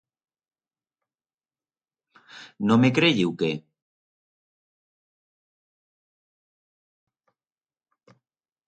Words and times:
No 2.71 2.77
me 2.85 2.91
creye 3.01 3.27
u 3.33 3.35
qué? 3.43 3.51